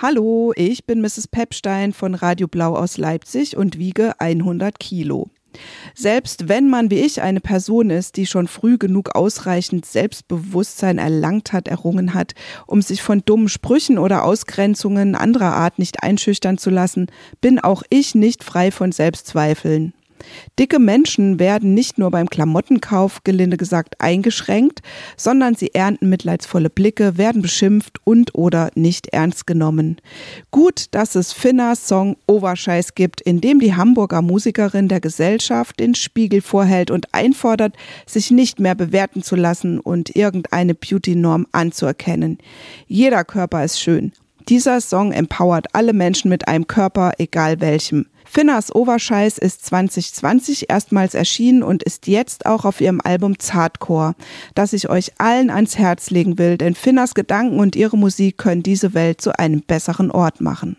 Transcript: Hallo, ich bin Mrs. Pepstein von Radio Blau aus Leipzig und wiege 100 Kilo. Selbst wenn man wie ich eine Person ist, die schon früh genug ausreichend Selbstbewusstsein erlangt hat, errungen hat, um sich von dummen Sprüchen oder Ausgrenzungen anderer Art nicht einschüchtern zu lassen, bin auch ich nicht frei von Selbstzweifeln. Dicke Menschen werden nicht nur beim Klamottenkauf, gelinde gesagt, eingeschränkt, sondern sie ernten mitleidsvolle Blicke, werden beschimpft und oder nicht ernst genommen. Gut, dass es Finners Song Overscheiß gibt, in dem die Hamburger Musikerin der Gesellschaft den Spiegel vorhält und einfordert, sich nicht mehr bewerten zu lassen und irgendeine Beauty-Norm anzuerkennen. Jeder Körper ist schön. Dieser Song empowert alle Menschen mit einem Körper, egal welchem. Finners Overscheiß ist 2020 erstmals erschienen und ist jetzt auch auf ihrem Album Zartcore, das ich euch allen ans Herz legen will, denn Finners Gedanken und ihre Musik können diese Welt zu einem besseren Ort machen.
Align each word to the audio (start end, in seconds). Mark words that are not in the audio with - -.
Hallo, 0.00 0.52
ich 0.54 0.84
bin 0.84 1.00
Mrs. 1.00 1.26
Pepstein 1.26 1.92
von 1.92 2.14
Radio 2.14 2.46
Blau 2.46 2.76
aus 2.76 2.98
Leipzig 2.98 3.56
und 3.56 3.78
wiege 3.78 4.12
100 4.20 4.78
Kilo. 4.78 5.28
Selbst 5.92 6.48
wenn 6.48 6.70
man 6.70 6.92
wie 6.92 7.00
ich 7.00 7.20
eine 7.20 7.40
Person 7.40 7.90
ist, 7.90 8.16
die 8.16 8.26
schon 8.26 8.46
früh 8.46 8.78
genug 8.78 9.16
ausreichend 9.16 9.86
Selbstbewusstsein 9.86 10.98
erlangt 10.98 11.52
hat, 11.52 11.66
errungen 11.66 12.14
hat, 12.14 12.34
um 12.68 12.80
sich 12.80 13.02
von 13.02 13.22
dummen 13.24 13.48
Sprüchen 13.48 13.98
oder 13.98 14.22
Ausgrenzungen 14.22 15.16
anderer 15.16 15.54
Art 15.54 15.80
nicht 15.80 16.00
einschüchtern 16.04 16.58
zu 16.58 16.70
lassen, 16.70 17.08
bin 17.40 17.58
auch 17.58 17.82
ich 17.90 18.14
nicht 18.14 18.44
frei 18.44 18.70
von 18.70 18.92
Selbstzweifeln. 18.92 19.94
Dicke 20.58 20.78
Menschen 20.78 21.38
werden 21.38 21.74
nicht 21.74 21.98
nur 21.98 22.10
beim 22.10 22.28
Klamottenkauf, 22.28 23.24
gelinde 23.24 23.56
gesagt, 23.56 24.00
eingeschränkt, 24.00 24.80
sondern 25.16 25.54
sie 25.54 25.74
ernten 25.74 26.08
mitleidsvolle 26.08 26.70
Blicke, 26.70 27.18
werden 27.18 27.42
beschimpft 27.42 27.98
und 28.04 28.34
oder 28.34 28.70
nicht 28.74 29.08
ernst 29.08 29.46
genommen. 29.46 30.00
Gut, 30.50 30.86
dass 30.92 31.14
es 31.14 31.32
Finners 31.32 31.86
Song 31.88 32.16
Overscheiß 32.26 32.94
gibt, 32.94 33.20
in 33.20 33.40
dem 33.40 33.60
die 33.60 33.74
Hamburger 33.74 34.22
Musikerin 34.22 34.88
der 34.88 35.00
Gesellschaft 35.00 35.80
den 35.80 35.94
Spiegel 35.94 36.40
vorhält 36.40 36.90
und 36.90 37.14
einfordert, 37.14 37.76
sich 38.06 38.30
nicht 38.30 38.60
mehr 38.60 38.74
bewerten 38.74 39.22
zu 39.22 39.36
lassen 39.36 39.78
und 39.78 40.14
irgendeine 40.16 40.74
Beauty-Norm 40.74 41.46
anzuerkennen. 41.52 42.38
Jeder 42.86 43.24
Körper 43.24 43.64
ist 43.64 43.80
schön. 43.80 44.12
Dieser 44.48 44.80
Song 44.80 45.12
empowert 45.12 45.66
alle 45.74 45.92
Menschen 45.92 46.30
mit 46.30 46.48
einem 46.48 46.66
Körper, 46.66 47.12
egal 47.18 47.60
welchem. 47.60 48.06
Finners 48.24 48.74
Overscheiß 48.74 49.36
ist 49.36 49.66
2020 49.66 50.70
erstmals 50.70 51.12
erschienen 51.14 51.62
und 51.62 51.82
ist 51.82 52.06
jetzt 52.06 52.46
auch 52.46 52.64
auf 52.64 52.80
ihrem 52.80 53.02
Album 53.02 53.38
Zartcore, 53.38 54.14
das 54.54 54.72
ich 54.72 54.88
euch 54.88 55.12
allen 55.18 55.50
ans 55.50 55.76
Herz 55.76 56.08
legen 56.08 56.38
will, 56.38 56.56
denn 56.56 56.74
Finners 56.74 57.14
Gedanken 57.14 57.60
und 57.60 57.76
ihre 57.76 57.98
Musik 57.98 58.38
können 58.38 58.62
diese 58.62 58.94
Welt 58.94 59.20
zu 59.20 59.38
einem 59.38 59.60
besseren 59.60 60.10
Ort 60.10 60.40
machen. 60.40 60.78